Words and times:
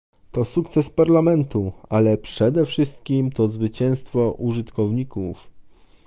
To 0.31 0.45
sukces 0.45 0.89
Parlamentu, 0.89 1.71
ale 1.89 2.17
przede 2.17 2.65
wszystkim 2.65 3.31
to 3.31 3.47
zwycięstwo 3.47 4.31
użytkowników 4.37 5.47